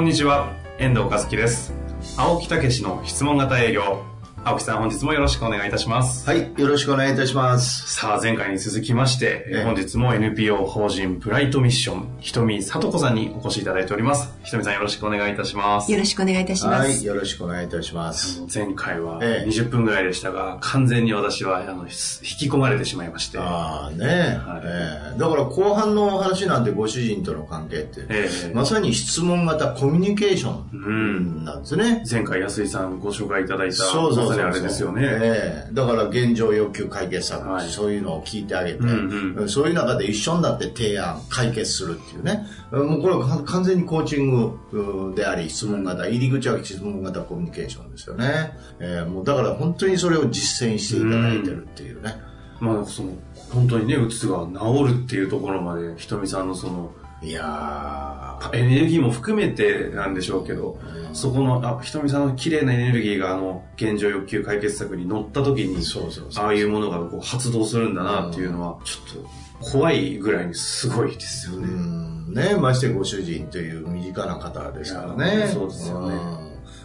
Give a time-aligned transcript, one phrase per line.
[0.00, 1.74] こんにちは、遠藤和樹です。
[2.16, 4.02] 青木武の質問型営業。
[4.42, 6.26] 青木さん、本日もよろしくお願いいたします。
[6.26, 7.92] はい、よろしくお願いいたします。
[7.92, 14.32] さあ、前回に続きまして、ええ本日も NPO 法人プライトミッション、ひとみさとこさんにお越しいただいております。
[14.42, 15.98] ひとみさん、よろしくお願いいたしますよ。
[15.98, 16.88] ろしくお願いいたします。
[16.88, 18.42] はい、よろしくお願いいたします。
[18.52, 23.38] 前回はええ20分ぐらいでしたが、完全に私はあの引き込まれてしまいまして。
[23.38, 32.02] ああね、はいええだから後半の話なんてご主人との関係って、ええまさに質問型コミュニケーショうンなんですね。
[32.10, 34.29] 前回安井さんご紹介いただいた、そうそう。
[34.30, 35.02] まさにあれですよね。
[35.04, 42.46] ええだから現状要求解決策、はいそういうのを聞いてあげて、うんうそういう中で一緒になって提案、解決するっていうね。
[42.72, 48.52] もうこれはか完全にコーチングであり、質問型、入り口は質問型コミュニケーションですよね。
[48.80, 52.30] ええもうだから本当にそれを実践していただいてるっていうね。
[52.60, 53.12] まあ、その、
[53.52, 60.78] 本当にね、うつが治るっていうところまで、ひとみさんのその、いやー、エネルギーも含めてなんでしょうけど、
[61.12, 69.28] そこの、あ、ひとみさんの綺麗なエネルギーが、あの、現状欲求解決策に乗った時に、そうそうそうああいうものがこう発動するんだなっていうのは、ちょっと、
[69.60, 71.66] 怖いぐらいにすごいですようね。
[71.66, 72.32] ん。
[72.32, 75.48] ね、ましてご主人という身近な方ですからね。
[75.48, 76.14] そうですよね。
[76.14, 76.39] ん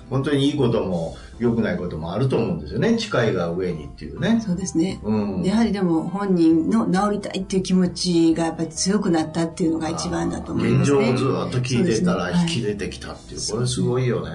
[0.10, 2.98] 本当にいいことも良くないこともあると思うんですよね。
[2.98, 4.42] 近いが上にっていうね。
[4.46, 5.00] そうですね。
[5.04, 5.44] うん。
[5.44, 11.12] やはりでも本人の治りたいっていう気持ちがやっぱり強くなったっていうのが一番だと思いますね。
[11.12, 14.32] 現状をずっと聞いてたら引き出てきたっていう、これすごいよね。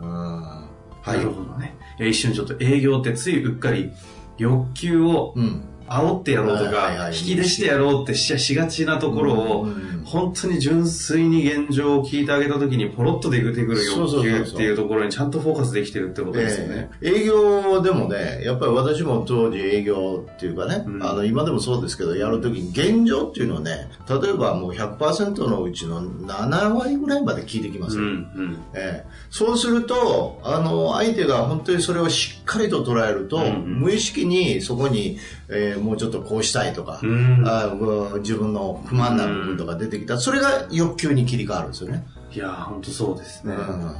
[0.00, 0.06] うん。
[0.06, 0.68] は
[1.06, 1.76] なるほどね。
[2.00, 3.92] 一瞬ちょっと営業ってついうっかり
[4.38, 5.40] 欲求をい。
[5.40, 5.64] うん。
[5.88, 16.90] 煽ってやろうとか、引き出してやろうってししがちなところを、うん本当に純粋に現状を聞いてあげたときにポロッと出てくる欲求っていうところにちゃんとフォーカスできてるってことですよね。
[17.00, 17.20] ええ。
[17.22, 21.02] 営業でもね、やっぱり私も当時営業っていうかね、うん。
[21.02, 28.02] あの今でもそうですけど、やるときに現状っていうのはね、例えばもう100%のうちの7割ぐらいまで聞いてきますよ。
[28.02, 28.58] うんうん。
[28.74, 29.06] ええ。
[29.30, 33.80] そうすると、あの、相手が本当にそれをしっかりと捉えると、うんうん。
[33.80, 35.18] 無意識にそこに、
[35.48, 42.04] えーもうちょっとこうしたいとか、うんあう自分の不満な部分とか出てきた、それが欲求に切り替わるんですよね。
[42.34, 43.54] いやー、本当そうですね。
[43.54, 43.94] うん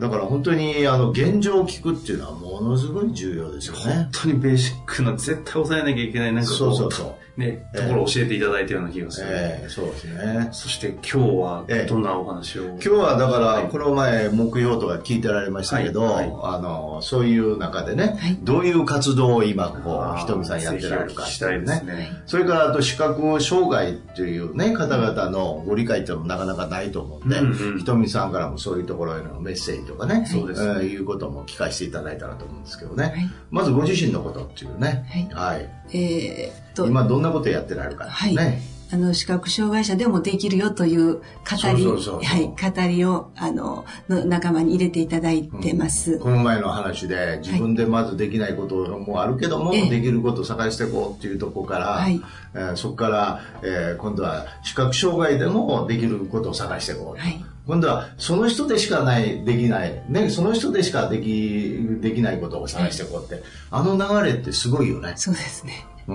[0.00, 4.08] だから本当にあの現状を聞くっていうのはものすごい重要ですよ本ね。
[4.10, 7.78] 当にベーシックな、絶対抑えなきゃいけない、なんかそうそうそうね、ええ。
[7.78, 9.26] ところを教えていただいたような気がする。
[9.30, 10.48] ええそうですね。
[10.52, 13.68] そして今日はええどんなお話を、今日はだから、はい。
[13.68, 16.14] この前、木曜とか聞いてられましたけど、はい。
[16.14, 18.38] はいあの、そういう中でね、はい。
[18.42, 22.22] どういう活動を今、こう、ひとみさんやってられるかしたいですね。
[22.26, 27.78] それから、あと、視覚障害っていうね、方々のご理解っていうのもなかなかないと思うんで、うんうん。
[27.78, 30.72] ひとみさんからもそういうところへのメッセージとかね、そうですね。
[30.82, 33.04] えーいうことも聞かせていただいたらと思うんですけどね。
[33.04, 33.30] はい。
[33.50, 35.68] まず、ご自身のことっていうね、はい。
[35.92, 38.34] えーっと、今、どんなことやってられるかはい。
[38.34, 38.62] ね。
[38.92, 41.20] あの、視覚障害者でもできるよという語
[41.52, 42.22] り、そうそうそうそう。
[42.22, 46.18] はい、語りを、あの、の仲間に入れていただいてます。
[46.18, 49.90] この前の話で自分でまずできないこともあるけども、ええ。
[49.90, 52.20] できることを探していこうっていうところから、はい。
[52.54, 57.44] えーそこから、えー今度は視覚障害でもできることを探していこうと、はい。
[57.68, 65.12] 今度はその人でしかないできない、ね、その人でしかできできないことを探していこうって、あの流れってすごいよね。
[65.14, 65.86] そうですね。
[66.08, 66.12] う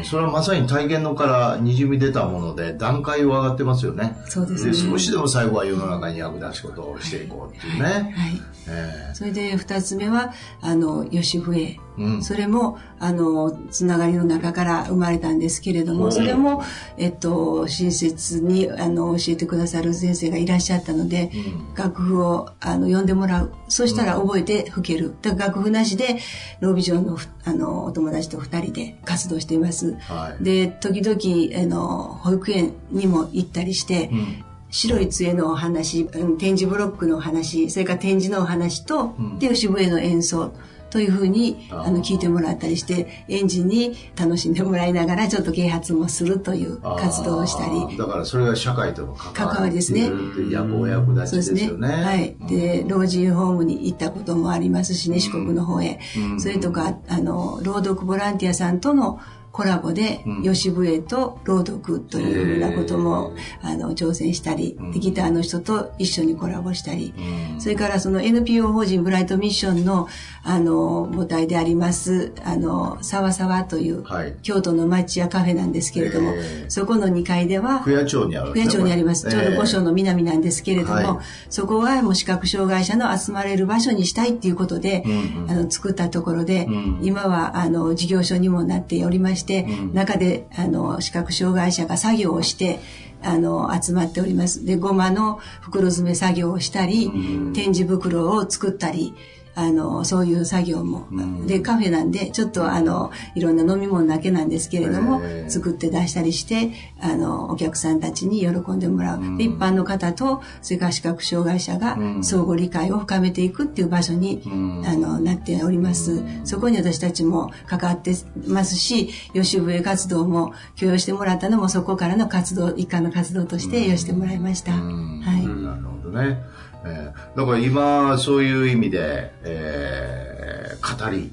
[0.00, 4.16] ん、それはまさに体験のからにじみ出たもので段階を上がってますよね。
[4.26, 7.84] そうですね少しでも最後は世の中に役立つことをしていこうっていうね。
[7.84, 8.52] はい。
[8.68, 11.78] えそれで二つ目は、あの、吉笛。
[11.98, 16.62] うんそれも、あの、つながりの中から生まれたんですけれども、うんそれも、
[16.96, 23.52] えっと、親切に、あの、教えてくださる先生がいらっしゃったので、うん楽譜を、あの、読んでもらう。
[23.68, 25.14] そしたら覚えて吹ける。
[25.20, 26.18] だから楽譜なしで、
[26.60, 29.96] ロービジョンのふ、あの、お友達と二人で活動しています。
[30.00, 30.44] はい。
[30.44, 34.44] で、時々、あの、保育園にも行ったりして、うん。
[34.70, 39.38] 白い杖のお話、うん展示ブロックのお話、それから展示のお話と、うん。
[39.38, 40.52] で、吉笛の演奏
[40.92, 50.10] というふうにあの聞いてもらったりして、園児に楽しんでもらいながら、ちょっと啓発もするという活動をしたり、だからそれが社会との関わりですね。
[50.36, 51.88] り役お役立ちですよね。
[51.88, 52.36] はい。
[52.46, 55.98] で、老人ホームに行ったこともありますしね、四国の方へ。
[56.16, 56.40] うん。
[56.40, 59.18] それとか、あの、朗読ボランティアさんとの、
[59.52, 60.42] コラボでうん。
[60.42, 64.92] 吉笛と朗読というようなことも、あの挑戦したり、うん。
[64.92, 67.14] でギターの人と一緒にコラボしたり、
[67.54, 67.60] うん。
[67.60, 70.08] それからその NPO 法人ブライトミッションの
[70.44, 74.36] あの母体でありますあのさわさわという、はい。
[74.42, 76.70] 京都の町やカフェなんですけれども、ええ。
[76.70, 79.30] そこの2階では不夜町にあるね屋町にあります。
[79.30, 81.06] ちょうど五所の南なんですけれども、はい。
[81.48, 85.12] そこはもう視覚障害者の集まれる場所にしたいっていうことで、うん
[85.44, 85.50] うん。
[85.50, 92.80] あの作ったところで、うん今はあの事業所にもなっておりまして、うん中であの視覚障害者が作業をして、
[93.22, 94.64] あの集まっております。
[94.64, 97.52] で、ごまの袋詰め作業をしたり、うん。
[97.52, 99.14] 展示袋を作ったり、
[99.54, 101.06] あの、そういう作業も。
[101.10, 109.20] うんで、カフェなんで、ちょっとあの、いろんな飲み物だけなんですけれども作って出したりして、あの、お客さんたちに喜んでもらう。
[109.20, 116.22] うんで一般の方と、それから視覚障害者がうん相互理解を深めていくっていう場所に、うんあの、なっております。
[116.44, 118.14] そこに私たちも関わって
[118.46, 124.74] ますし、吉笛活動も許容してもらったのもそこからの活動、一環の活動として許してもらいました。
[124.74, 125.46] うんはい。
[125.46, 126.38] なるほどね。
[126.84, 131.30] えーだから今、そういう意味で、えー語り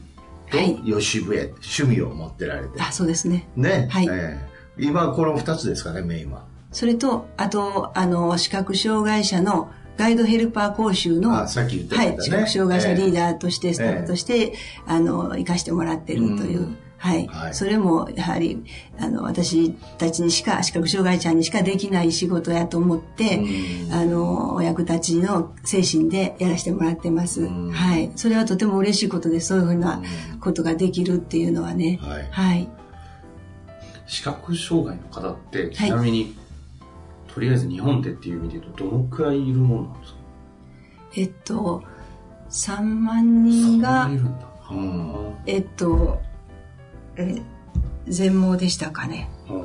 [0.51, 2.81] とはい吉笛、趣味を持ってられて。
[2.81, 3.48] あ、そうですね。
[3.56, 3.88] ね。
[3.90, 4.50] はいえー
[4.81, 6.46] 今、この二つですかね、メインは。
[6.72, 14.54] それと、あと、あの、視覚障害者のガイドヘルパー講習の、あさっき言ってたはい、視覚障害者リーダーとして、ええスタッフとして、
[14.88, 16.60] あの、活かしてもらってるという。
[16.60, 18.63] うんはい、はいそれも、やはり、
[19.00, 27.44] あの、私たちにしか、視覚障害者にしかできない仕事やと思って、うんあの、お役たちの精神でやらせてもらってます。
[27.44, 28.12] うんはい。
[28.18, 30.01] それはとても嬉しいことで、そういうふうな
[30.42, 32.00] ことができるっていうのはね。
[32.01, 32.69] はいはい。
[34.06, 36.36] 視覚障害の方って、はいちなみに、
[37.34, 40.19] とりあえず日本でっていう意味で言うと、どのくらいいるもんなんですか？
[41.16, 41.84] えっと、
[42.50, 44.06] 3万人が。
[44.06, 44.18] うん
[44.60, 46.22] はえっと、
[47.18, 47.42] え、
[48.08, 49.30] 全盲でしたかね。
[49.48, 49.64] あは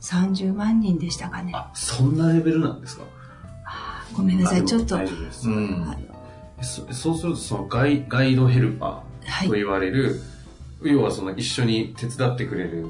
[0.00, 1.52] 30万人でしたかね。
[1.54, 3.04] あ、そんなレベルなんですか？
[4.16, 4.96] ごめんなさい、あちょっと。
[4.96, 5.48] 大丈夫です。
[5.48, 5.96] うん
[6.62, 9.02] そそうすると、そのガイガイドヘルパは
[9.42, 10.20] いーと言われる、
[10.82, 12.86] 要はその一緒に手伝ってくれる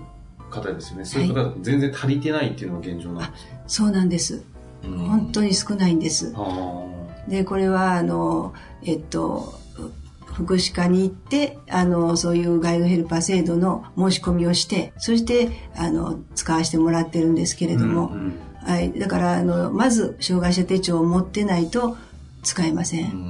[0.51, 1.05] 方ですよね。
[1.05, 4.43] そういう方が全然足りてないっていうのが現状なんですか、そうなんです。
[4.85, 6.33] うん本当に少ないんです。
[6.37, 6.85] あ
[7.29, 8.55] で、これは、あの、
[8.85, 9.59] えっと、
[10.37, 17.79] 福祉課に行って、あの、そういうガイドヘルパー制度の申し込みをして、そして、あの、使わせてもらってるんですけれあ。
[17.79, 18.93] ども、うんうんはい。
[18.99, 21.97] だから、あの、まず、障害者手帳を持ってないと
[22.43, 23.13] 使えません。
[23.13, 23.23] うんう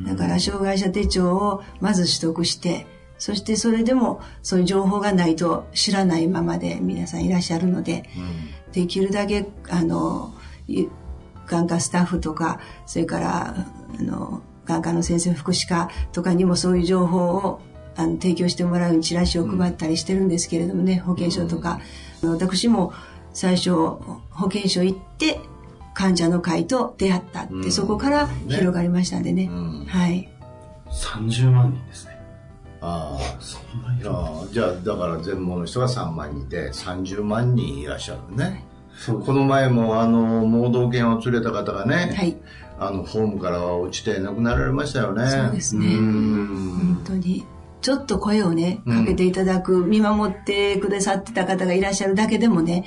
[0.00, 2.86] んだから障害者手帳をまず取得して、
[3.18, 8.04] そしてそれでもそういう情報がないと知らないままで皆さんいらっしゃるので、
[8.72, 10.32] できるだけ、あの、
[10.66, 10.86] い
[11.46, 13.66] 眼科スタッフとか、それから、
[13.98, 17.60] あの、眼科の先生福祉課とかにもそういう情報を
[17.96, 21.80] あの提供してもらうようにチラシを配ったりしてるんですけれどもね、保健所とか。
[22.22, 22.92] あの私も
[23.32, 25.40] 最初、保健所行って、
[25.94, 29.48] 患者の会と出会ったって、うんそこから広がりましたんでね。
[29.50, 30.28] うんはい。
[30.90, 32.18] 30万人ですね。
[32.80, 38.64] ああそんないるああじゃあだから全盲の人が3万人いて30万人いらっしゃるね、
[38.96, 42.36] そうこの前もあの盲導犬を連れた方がね、はい。
[42.80, 45.28] あのホームから落ちて亡くなられましたよね。
[45.28, 45.86] そうですね。
[45.86, 46.96] うん。
[46.96, 47.44] 本当に。
[47.80, 48.98] ちょっと声をね、うん。
[48.98, 52.84] かけていただく、見守ってくださってた方がいらっしゃるだけでもね、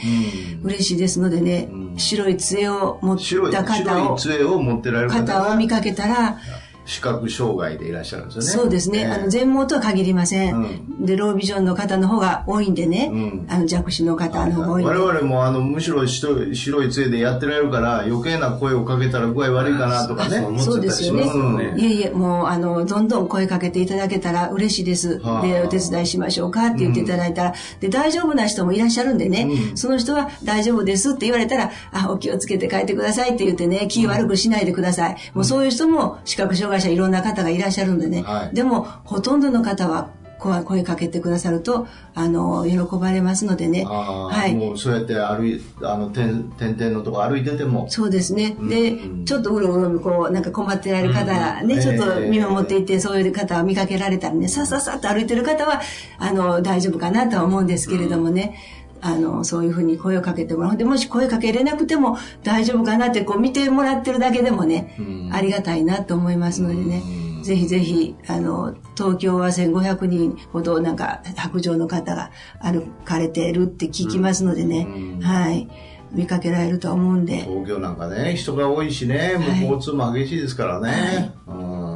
[0.64, 0.70] うん。
[0.70, 1.98] 嬉しいですのでね、うん。
[1.98, 3.18] 白い杖を持っ
[3.52, 6.40] た方を、杖を持ってられる方を見かけたら、
[6.86, 8.48] 視覚障害でいらっしゃるんですよね。
[8.50, 9.06] そうですね、ええ。
[9.06, 10.56] あの全盲とは限りません。
[10.56, 10.60] う
[11.02, 11.06] ん。
[11.06, 13.46] で、ロービジョンの方の方が多いんでね、うん。
[13.50, 14.92] あの弱視の方の方が多いんで。
[14.92, 20.38] 我々もあのむしろ白い白い杖でやってられるから余計な声をかけたら具合悪いかなとかね。
[20.38, 21.74] そう思っちゃったりしますよね。
[21.78, 25.20] いえいえ、もう、あの、どんどん声かけていただけたら嬉しいです。
[25.20, 25.46] はあ。
[25.46, 27.44] で、お手伝いしましょうかって言っていただいた。
[27.44, 29.78] ら、で、大丈夫な人もいらっしゃるんでね、うん。
[29.78, 35.18] その人は大丈夫ですって言われたら、あ、お気をつけて帰ってくださいって言ってね、気悪くしないでください。
[35.34, 40.10] もうそういう人も視覚障害者いろんな方がいらっしゃるんでね、はいでも、ほとんどの方は、
[40.42, 43.86] 声声かけてくださると、あの、喜ばれますのでね。
[43.86, 44.56] はい。
[44.56, 48.56] もうそうやって歩いあの点点々のとこ歩いててもそうですね。
[48.60, 55.82] で、うんちょっとうろうろこう、なんか困ってられる方ね、うんちょっとええ見守っていて、そういう方を見かけられたらね、さっさっさっと歩いてる方は、
[56.18, 58.56] あの、大丈夫かなとは思うんですけれどもね。
[59.02, 60.78] あの、そういうふうに声をかけてもらう。
[60.78, 67.02] で、もし声かけれなくても大丈夫かなって、こう見てもらってるだけでもね、うんありがたいなと思いますのでね。
[67.26, 72.30] うんぜひぜひ、あの、東京は1500人ほどなんか白状の方が
[72.60, 74.88] 歩かれてるって聞きますのでね。
[74.88, 75.68] うんはい。
[76.12, 77.44] 見かけられるとは思うんで。
[77.44, 81.92] 東京なんかね人が多いしね交通も激しいですからね、うん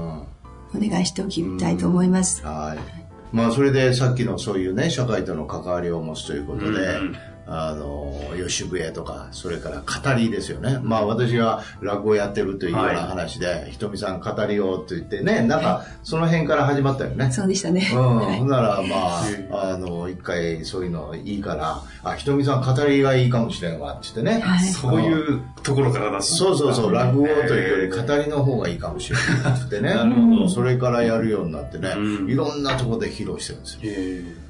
[0.73, 2.45] お願いしておきたいと思います。
[2.45, 3.04] はい。
[3.35, 6.99] まあそれでさっきのそういうね、社会との関わりを持つということで、
[7.47, 10.79] あの、吉笛とか、それから語りですよね。
[10.81, 17.31] まあ私が落語をやってるというような話で、ひとみさん語りをって言ってね、なんかその辺から始まったよね。
[17.31, 17.87] そうでしたね。
[17.93, 19.21] うん、は いほんなら、ま
[19.57, 24.41] あ、あの、一回そういうのいいから、あ、ひとみさん語りがいいかもしれんわ、って言ってね。
[24.41, 26.35] はいそういうところから出す。
[26.35, 29.93] そうそうそう、落語というより語りの方がいいかもしれないって言ってね。
[29.95, 34.44] なるほどそれからやるようになってね、うんいろんなところで披露してるんですよ。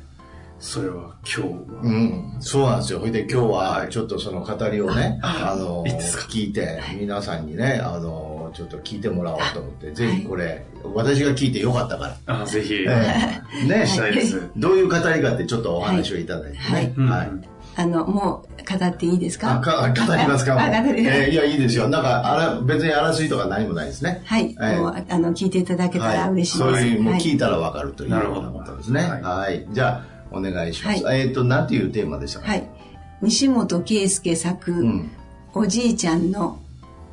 [0.59, 1.47] それは今日は。
[1.83, 2.99] うん、そうなんですよ。
[2.99, 6.23] それで今日はちょっとその語りをね、あの、いいですか？
[6.31, 12.41] 聞いて、皆さんにね、あの、ちょっと聞いてもらおうと思って、ぜひこれ、私が聞いてよかったから。
[12.41, 12.73] あ、ぜひ。
[12.73, 14.49] ええ ね、したいです。
[14.55, 16.93] どういう語りかってちょっとお話をいただいてね。
[16.97, 17.29] うんはい。
[17.77, 20.55] あの、もう語っていいですあ、かか、語りますか？
[20.57, 21.89] あ語りえーいや、いいですよ。
[21.89, 24.21] なんか、あら、別に争いとか何もないですね。
[24.23, 24.55] はい。
[24.61, 26.71] ええもう、あの、聞いていただけたら嬉しいです。
[26.73, 29.01] そういう、もうはい聞いたらわかるというよなるほどうなことですね。
[29.01, 29.65] はいはい。
[29.71, 31.03] じゃあ、お願いします。
[31.03, 32.47] はえっと、なんていうテーマでしたか？
[32.47, 32.69] はい。
[33.21, 35.11] 西本圭介作、うん。
[35.53, 36.59] おじいちゃんの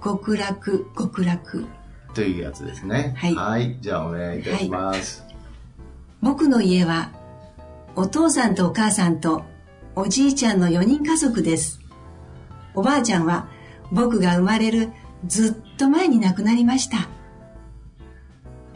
[0.02, 1.66] 極楽、極楽。
[2.12, 3.14] というやつですね。
[3.16, 5.24] はいじゃあ、お願いいたします。
[6.20, 7.10] 僕の家は、
[7.94, 9.44] お父さんとお母さんと、
[9.94, 11.80] おじいちゃんの4人家族です。
[12.74, 13.48] おばあちゃんは、
[13.92, 14.90] 僕が生まれる
[15.26, 17.08] ずっと前に亡くなりました。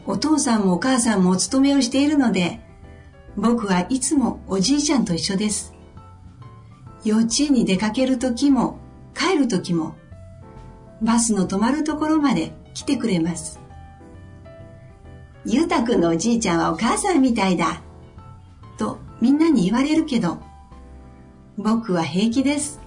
[0.05, 2.61] お父さんもお母さんもお勤めをしているので、
[3.37, 5.73] 僕はいつもおじいちゃんと一緒です。
[7.03, 8.79] 幼稚園に出かける時も、
[9.13, 9.95] 帰る時も、
[11.03, 13.59] バスの止まるところまで来てくれます。
[15.45, 17.81] ゆうたくんのおじいちゃんはお母さんみたいだ。
[18.77, 20.39] とみんなに言われるけど、
[21.57, 22.79] 僕は平気です。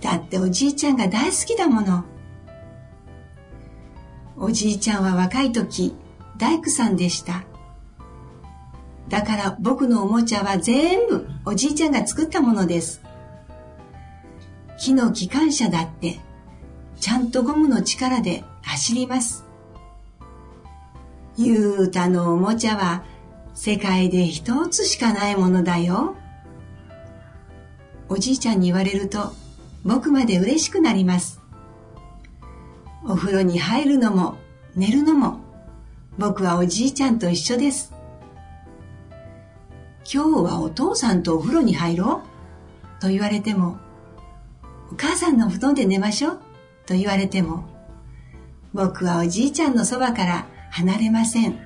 [0.00, 2.04] だっておじいちゃんが大好きだもの。
[4.36, 5.96] おじいちゃんは若い時、
[6.36, 7.47] 大工さんでした。
[9.08, 13.02] だから僕のおもちゃは全部おじいちゃんが作ったものです。
[14.78, 16.20] 木の機関車だって、
[17.00, 19.44] ちゃんとゴムの力で走ります。
[21.36, 23.04] ゆうたのおもちゃは
[23.54, 26.16] 世界で一つしかないものだよ。
[28.08, 29.32] おじいちゃんに言われると
[29.84, 31.40] 僕まで嬉しくなります。
[33.06, 34.36] お風呂に入るのも
[34.76, 35.40] 寝るのも
[36.18, 37.97] 僕はおじいちゃんと一緒です。
[40.10, 42.22] 今日はお父さんとお風呂に入ろ
[42.98, 43.76] うと言われても
[44.90, 46.40] お母さんの布団で寝ましょう
[46.86, 47.68] と言われても
[48.72, 51.58] 僕はおじいちゃんのそばから離れません。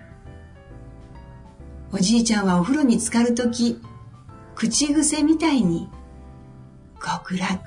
[1.92, 3.78] おじいちゃんはお風呂に浸かるとき、
[4.54, 5.90] 口癖みたいに、
[6.94, 7.60] 極楽、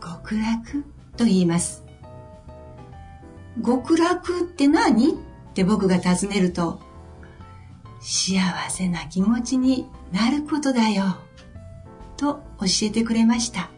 [0.00, 0.84] 極楽
[1.16, 1.84] と言います。
[3.64, 5.12] 極楽って何？
[5.12, 5.14] っ
[5.54, 6.80] て僕が尋ねると、
[8.00, 11.16] 幸せな気持ちになることだよ。
[12.16, 13.70] と教えてくれました。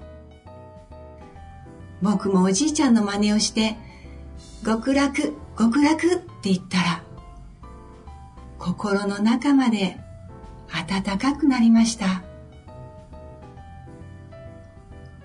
[2.02, 3.76] 僕もおじいちゃんの真似をして、
[4.64, 7.02] 極楽、極楽って言ったら、
[8.58, 9.98] 心の中まで
[10.88, 12.22] 暖かくなりました。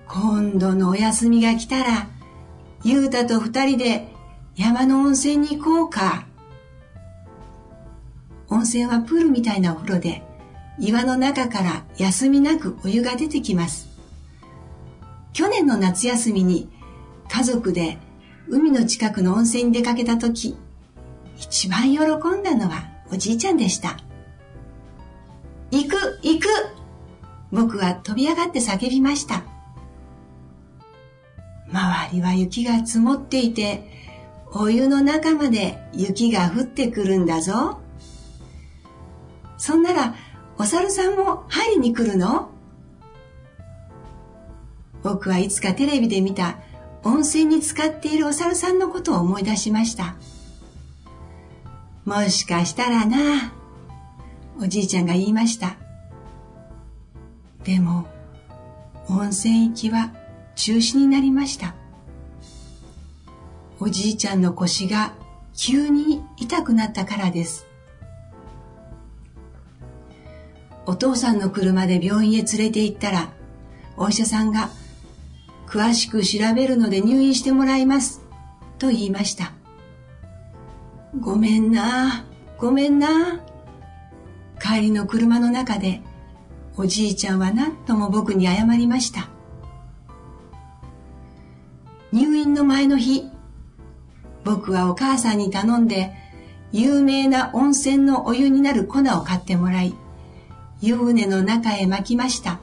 [0.06, 2.08] 今度のお休みが来たら、
[2.82, 4.08] ゆうたと二人で
[4.56, 6.26] 山の温泉に行こうか。
[8.48, 10.22] 温泉はプールみたいなお風呂で、
[10.78, 13.88] 岩の中から休みなくお湯が出てきます。
[15.32, 16.68] 去年の夏休みに
[17.28, 17.98] 家族で
[18.48, 20.56] 海の近くの温泉に出かけた時、
[21.36, 23.98] 一番喜んだのはおじいちゃんでした。
[25.70, 26.48] 行く行く
[27.52, 29.42] 僕は飛び上がって叫びました。
[31.72, 33.88] 周りは雪が積もっていて、
[34.52, 37.80] お湯の中まで雪が降ってくるんだぞ。
[39.58, 40.14] そんなら、
[40.60, 42.50] お猿さんも入りに来るの？
[45.02, 46.58] 僕はいつかテレビで見た
[47.02, 50.16] 温泉に浸かっているお猿さんのことを思い出しました。
[52.04, 53.54] もしかしたらな、
[54.60, 55.76] おじいちゃんが言いました。
[57.64, 58.06] でも、
[59.08, 60.12] 温泉行きは
[60.56, 61.74] 中止になりました。
[63.78, 65.14] おじいちゃんの腰が
[65.56, 67.66] 急に痛くなったからです。
[70.90, 73.32] お父さんの車で病院へ連れて行ったら、
[73.96, 74.70] お医者さんが、
[75.68, 78.22] 詳しく調べるので入院してもらいます、
[78.76, 79.52] と言いました。
[81.20, 82.24] ごめんな、
[82.58, 83.38] ごめんな。
[84.60, 86.02] 帰りの車の中で、
[86.76, 89.28] おじいちゃんは何とも僕に謝りました。
[92.10, 93.28] 入院の前の日、
[94.44, 96.12] 僕はお母さんに頼んで、
[96.72, 99.94] 有名な温泉のお湯になる粉を買ってもらい、
[100.80, 102.60] 湯船の中へ巻きました。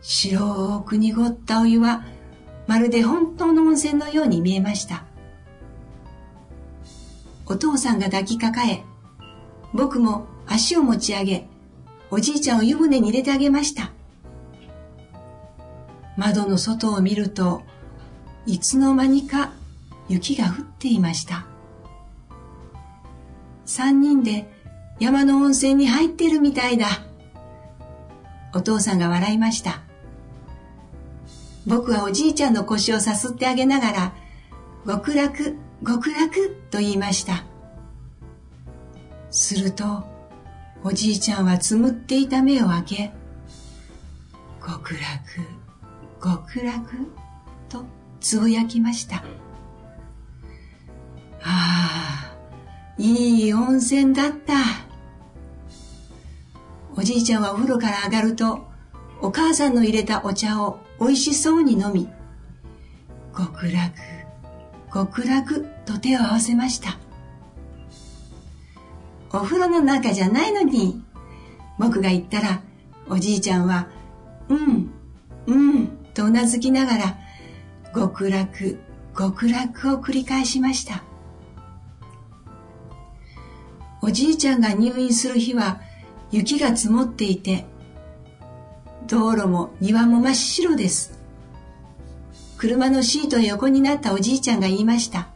[0.00, 2.04] 白く濁ったお湯は、
[2.66, 5.04] まるで本当の温泉のように見えました。
[7.46, 8.84] お父さんが抱きかかえ、
[9.72, 11.48] 僕も足を持ち上げ、
[12.10, 13.92] おじいちゃんを湯船に入れてあげました。
[16.16, 17.62] 窓の外を見ると、
[18.46, 19.52] いつの間にか
[20.08, 21.46] 雪が降っていました。
[23.64, 24.50] 三人で
[25.00, 26.86] 山の温泉に入ってるみたいだ。
[28.54, 29.82] お父さんが笑いました。
[31.66, 34.14] 僕はおじいちゃんの腰をさすってあげながら、
[34.86, 37.44] 極楽、極楽と言いました。
[39.30, 40.04] すると、
[40.82, 43.12] おじいちゃんはつむっていた目を開け、
[44.66, 45.42] 極楽、
[46.22, 46.96] 極楽
[47.68, 47.84] と
[48.20, 49.24] つぶやきました。
[51.42, 52.36] ああ、
[52.96, 54.54] いい温泉だった。
[57.08, 58.66] おじいちゃんはお風呂から上がると、
[59.22, 62.06] お母さんの入れたお茶を美味しそうに飲み、
[63.34, 63.94] 極楽、
[64.92, 66.98] 極楽と手を合わせました。
[69.32, 71.02] お風呂の中じゃないのに、
[71.78, 72.60] 僕が言ったら、
[73.08, 73.88] おじいちゃんは、
[74.50, 74.90] うん、
[75.46, 77.18] うん、とうなずきながら、
[77.94, 78.78] 極楽、
[79.16, 81.02] 極楽を繰り返しました。
[84.02, 85.80] おじいちゃんが入院する日は
[86.30, 87.64] 雪が積もっていて、
[89.06, 91.18] 道路も庭も真っ白です。
[92.58, 95.28] 車のシート横になったおじいちゃんが言いました。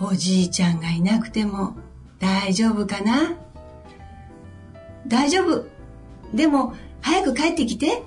[0.00, 1.76] おじいちゃんがいなくても
[2.18, 3.34] 大丈夫かな？
[5.06, 5.64] 大丈夫。
[6.34, 8.02] でも早く帰ってきて。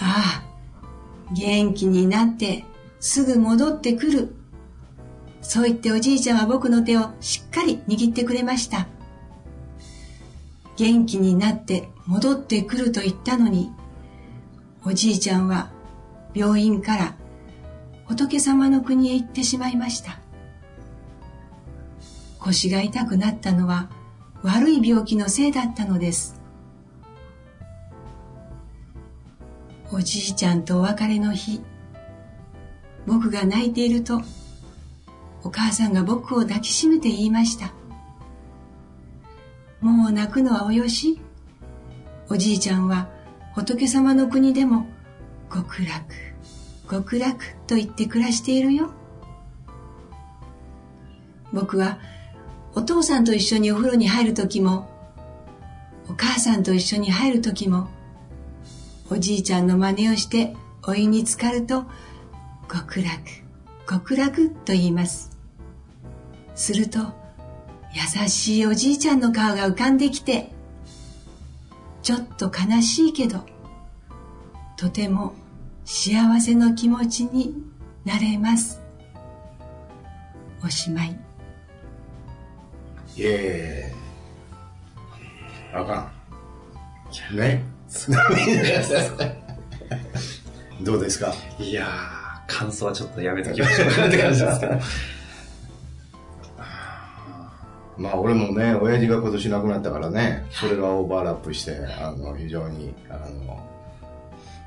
[0.00, 2.64] ああ、元気になって
[3.00, 4.34] すぐ戻ってくる。
[5.40, 8.88] そう言っておじいちゃんは僕の手をしっかり握ってくれました。
[10.76, 13.72] 元気になって戻ってくると言ったのに、
[14.84, 15.70] おじいちゃんは
[16.34, 17.14] 病院から
[18.06, 20.18] 仏様の国へ行ってしまいました。
[22.38, 23.88] 腰が痛くなったのは
[24.42, 26.40] 悪い病気のせいだったのです。
[29.92, 31.60] おじいちゃんとお別れの日、
[33.06, 34.22] 僕が泣いていると
[35.44, 37.72] お母さんが僕を抱きしめて言いました。
[39.82, 41.20] もう泣くのはおよし。
[42.28, 43.08] おじいちゃんは
[43.54, 44.86] 仏様の国でも
[45.52, 46.14] 極楽、
[46.90, 48.90] 極楽と言って暮らしているよ。
[51.52, 51.98] 僕は
[52.74, 54.88] お父さんと一緒にお風呂に入る時も、
[56.08, 57.88] お母さんと一緒に入る時も、
[59.10, 61.84] おじいちゃんの真似をしてお湯に浸かると、
[62.72, 63.10] 極楽、
[63.86, 65.36] 極楽と言います。
[66.54, 67.21] すると、
[67.94, 70.50] 優しいおじいちゃんの顔が浮かんできて、
[72.02, 73.44] ちょっと悲しいけど、
[74.76, 75.34] とても
[75.84, 77.54] 幸せの気持ちに
[78.04, 78.80] なれます。
[80.64, 81.10] おしまい。
[83.16, 83.92] いえ
[85.74, 86.10] あか
[87.32, 87.36] ん。
[87.36, 87.62] ね。
[90.80, 91.34] どうですか？
[91.58, 91.86] いや
[92.46, 94.80] 感想はちょっとやめときましょうかって感じですけど。
[98.02, 103.14] まあ俺もね、親父が今年亡くなったからね、それがオーバーラップして、あの、非常に、あ
[103.46, 103.64] の、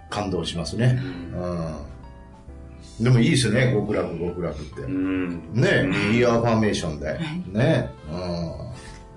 [0.09, 0.97] 感動しますね。
[1.33, 4.81] うん、うん、でもいいですね、極楽極楽って。
[4.83, 7.07] うん、ね、いいアファーメーションで。
[7.07, 7.17] はい、
[7.51, 7.89] ね。
[8.09, 8.65] うん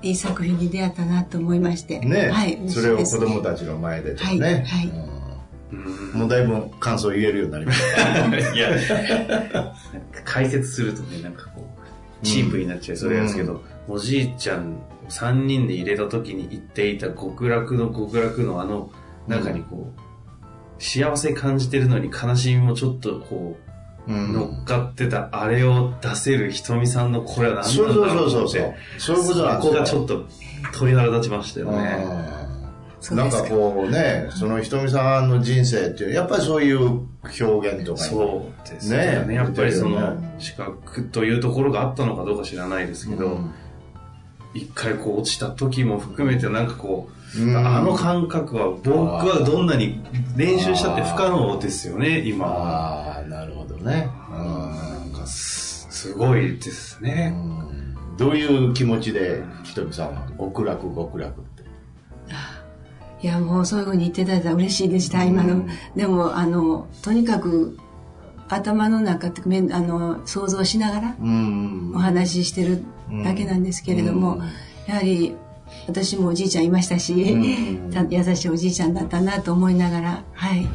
[0.00, 1.98] いい作品に出会ったなと思いまして。
[1.98, 2.30] ね。
[2.30, 2.56] はい。
[2.68, 4.30] それを子供たちの前でとね。
[4.30, 4.62] はい。
[4.62, 8.26] はい、もうだいぶ感想言えるようになりました。
[8.54, 8.70] いや、
[10.24, 11.68] 解説するとね、なんかこ
[12.22, 18.90] う、チープになっちゃいそうですけど、おじいちゃん3人で入れた時に言っていた極楽の極楽のあの
[19.26, 23.68] 中にこう、幸せ感じてるのに悲しみもちょっとこう、
[24.10, 28.74] 乗っかってたあれを出せるひとみさんのこれは何なんだろうって。
[28.98, 30.26] そういうことなんですそこがちょっと
[30.78, 32.38] 鳥肌立ちましたよね。
[33.12, 37.06] なんかこうね、そのひとみさんの人生っていう、やっぱりそういう
[37.40, 39.24] 表現とかそうですね。
[39.26, 43.54] ねやっぱりその資格というところがあったのかどうか知らないですけど、うん
[44.58, 50.02] 一回こう落ちた時も含めてなんかこう、あの感覚は僕はどんなに
[50.36, 54.08] 練習したって不可能ですよね、今ああ、なるほどね。
[54.30, 57.34] なんかすごいですね。
[58.16, 61.62] どういう気持ちで、ひとみさんは極楽極楽って？
[63.20, 65.66] いや、もうそういうふうに言っていただいたら嬉しいでした、今の。
[65.96, 67.76] でも、あの、とにかく、
[68.48, 72.82] 頭の中ってあの想像しながらうんお話ししてる
[73.24, 74.42] だけなんですけれども、うん
[74.88, 75.36] やはり
[75.86, 80.66] 私もおじいちゃんいましたし、優しいおじいちゃんだったなと思いながらはい。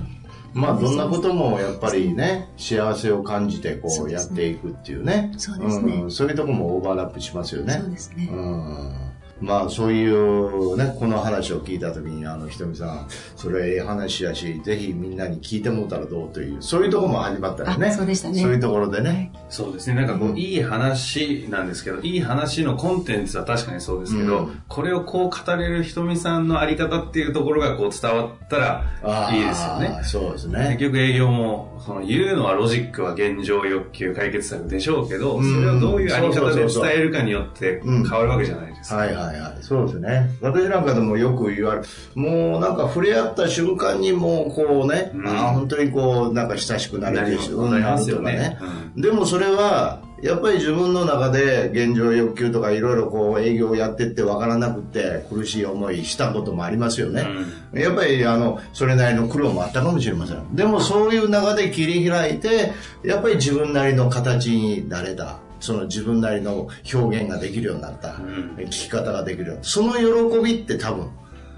[0.54, 5.32] まあどんなこともやっぱりね幸せを感じてこそうやっていくっていうね。
[5.38, 6.02] そうですね。
[6.04, 6.12] ん。
[6.12, 7.74] そういうとこもオーバーラップしますよね。
[7.74, 17.88] そうですね、うんまあそういうねこの話を聞いた時にあのひとみさんそれええ話やしぜひみんなに聞いてもらったらどうというそういうとこも始まったよね。
[17.88, 18.42] あそうでしたね。
[18.42, 19.96] そういうところでね、そうですね。
[19.96, 24.62] なんかこう、いい話なんですけど、いい話のコンテンツは確かにそうですけど、うん。
[24.68, 30.00] これをこう語れるひとみさんのあり方っていうところがこう伝わったらいいですよね。
[30.04, 35.54] そうです結ね局営業も、その言うのはロジックは現状欲求解決策でしょうけど、うん。
[35.54, 38.98] それをどういうあり方で伝えるかによって変わるわけじゃないですか。
[38.98, 39.58] はいはいはい。
[39.62, 40.30] そうですね。
[40.42, 41.86] 私なんかでもよく言われる。
[42.16, 57.26] もうなんか触れ合った瞬間にもうこうね、うんああ本当にこうなんか親しくなれてしまうなりますよねなるとかでもそれは、やっぱり自分の中で現状欲求とかいろいろこう営業をやってって分からなくて苦しい思いしたこともありますよね。
[57.74, 60.56] やっぱりあの、それなりの苦労もあったかもしれません。
[60.56, 62.72] でもそういう中で切り開いて、
[63.04, 65.40] やっぱり自分なりの形になれた。
[65.64, 68.18] その自分なりの表現ができるようになった。
[68.18, 69.70] ん聞き方ができるようになった。
[69.70, 71.10] その喜びって多分、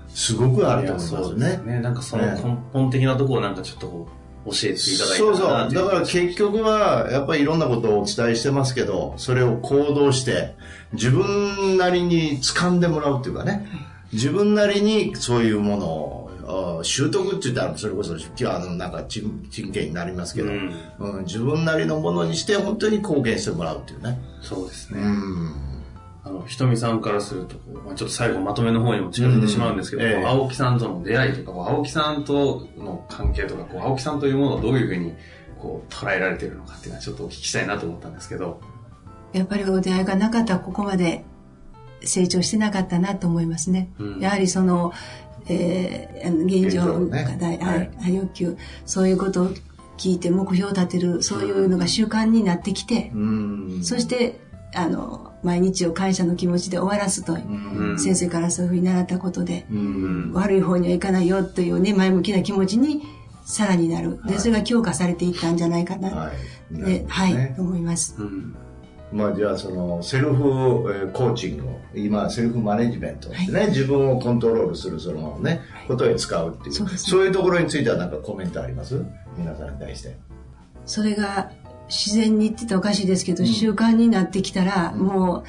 [0.10, 1.62] すごくあると思いますね。
[1.66, 1.80] ね。
[1.80, 4.08] なんかその根本的なところをなんかちょっとこ
[4.46, 5.74] う教えていただいたそうそう。
[5.74, 10.56] だから結局は、やっぱりいろんなことをお伝えしてますけど、それを行動して、
[10.94, 13.68] 自分なりに掴んでもらうっていうかね、
[14.14, 16.25] 自分なりにそういうものを、あ
[16.84, 24.20] 習得って言ったらそれこそあのなんか人人権になりますけど、うんうん自分なりのものにして本当に貢献してもらうっていうね。
[24.42, 25.02] そうですね。
[25.02, 25.56] うん
[26.24, 35.14] あの、ひとみさんからするとこう、まあ、ちょっと最後まとめの方にも近づいてしまうんですけど、うんええ青木さんとの出会いとか、青木さんとの関係とか、こう青木さんというものをどういうふうに
[35.60, 38.60] こう捉えられているのかっていうのはちょっとお聞きしたいなと思ったんですけど。
[39.34, 41.26] やっぱりお出会いがなかったらここまで
[42.02, 43.92] 成長してなかったなと思いますね。
[44.00, 44.94] うんやはりその、
[45.48, 49.50] えーあの現状課題、ははいい、欲求、そういうことを
[49.98, 54.40] 聞いて目標を立てる、そういうのが習慣になってきて、うんそして、
[54.74, 57.38] あの、毎日を感謝の気持ちで終わらすと、う
[57.94, 63.04] ん先生からそういうふうに習ったことで、うん悪い方にはいかないよというね、前向きな気持ちに
[63.46, 64.20] さらになる。
[64.26, 66.10] で、はいそれが強化されていったんじゃないかな。
[66.10, 66.32] は
[66.72, 66.76] い。
[66.76, 68.16] で、ほどはい、ねと思います。
[68.18, 68.56] うん。
[69.12, 70.44] まあじゃあそのセルフ、
[70.92, 76.98] えーコーチングを今セルフマネジメントってね、自分をコントロールするそのねことに使うっていうそうね。
[76.98, 79.02] そういうところについては何かコメントあります？
[79.38, 80.18] 皆さんに対して。
[80.86, 81.52] それが
[81.88, 85.44] 自然にって言ったらおかしいですけど、習慣になってきたら、もう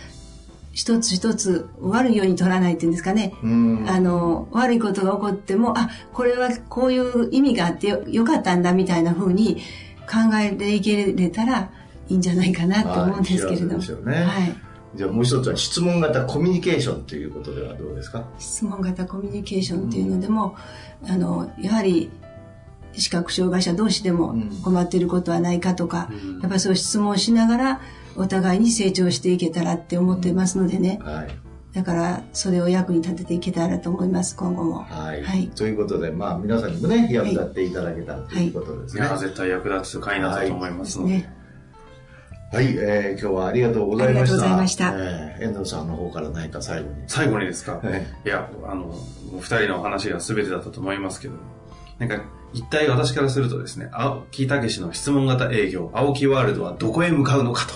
[0.73, 3.33] 一つ一つ悪いように取らないっていうんですかね。
[3.43, 3.85] うん。
[3.89, 9.57] あの、悪いことが起こっても、あ、これはこういう意味があってよよかったんだみたいな風に
[10.03, 11.71] 考えていけれたら
[12.09, 13.85] いいんじゃないかなと思うんですけれども。
[14.11, 14.55] ねはい。
[14.95, 18.25] じゃあもう一つは質問型コミュニケーションということではどうですか？
[18.39, 20.57] 質問型コミュニケーションっていうのでも、
[21.07, 22.11] あの、やはり
[22.93, 27.81] 視覚障害者同士でもうん困っていることはないかとか、うんやっぱりそういう質問をしながら
[28.17, 30.99] お互いに成長していけたらって思ってますのでね。
[31.03, 31.29] はい
[31.75, 34.85] だからそれを役に立てていけたらと思います、今後も。
[34.85, 41.13] はい、はいということでまあ皆さんにもね役立っていただけたということですねいや、絶対役立つ回になったと思いますので。
[41.13, 41.36] ね。
[42.53, 44.35] はい、えー今日はありがとうございました。
[44.35, 44.95] ありがとうございました。
[44.95, 47.03] えー遠藤さんの方から何か最後に。
[47.09, 48.95] 最後にですか、はいいや、あの、も
[49.35, 51.35] う二人のお話が全てだったと思いますけど、
[51.99, 57.75] なんか、一体私からするとですね、青木武史の質問型営業、青木ワールドはどこへ向かうのかと。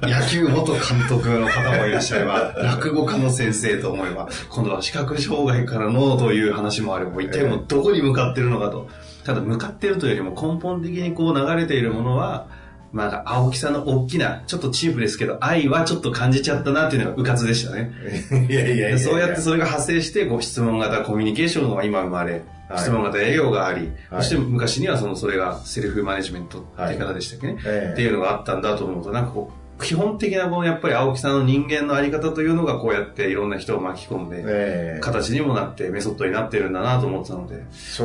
[0.08, 8.88] 野球元監督の方もいらっしゃれば、落語家の先生と思えば、今度は視覚障害からのという話もあれば、一体もうどこに向かってるのかと。
[9.24, 12.48] ただ向かってるというよりも根本的にこう流れているものは、
[12.92, 17.92] まあ、青木さんの大きな、ちょっとチープですけど、愛はちょっと感じちゃったなっていうのがうかつでしたね。
[18.48, 22.78] いやいやいやそうやってそれが派生して、こう質問型コミュニケーションが今生まれ、はい。
[22.80, 24.22] 質問型営業があり、はい。
[24.22, 27.92] そして昔にはそのそれがセルフマネジメントって言い方でしたっけね、ええ。
[27.92, 37.62] っていうのがあったんだと思うと、なんかこう、基本的なこのやっぱり青木さんの人間のあり方というのがこうやっていろんな人を巻き込んで、えー形にもなってメソッドになってるんだなと思ってたので、ね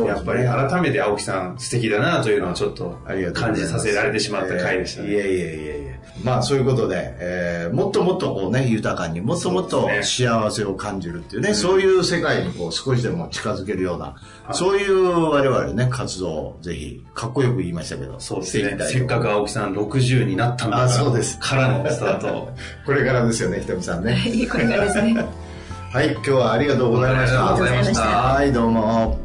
[0.08, 2.98] やっぱり改めて青木さん素敵だなというのをちょっと
[3.34, 5.10] 感じさせられてしまった回でしたね。
[5.10, 5.95] えーいやいやいやいや。
[6.24, 14.16] まあそういうことで、えーもっともっとこうね、豊かにもっともっと幸せを感じるっていうね、そういう世界にこう少しでも近づけるような、
[14.54, 22.50] そういう我々ね、活動をぜひ、かっこよく言いましたけど、そうですねせっかく青木さん60になったんだから、あそうですからのスタートを。
[22.86, 24.18] これからですよね、ひとみさんね。
[24.50, 25.16] これからですね。
[25.92, 27.54] はい、今日はありがとうございました。
[27.54, 29.25] ありがとうございましたはい、どうも。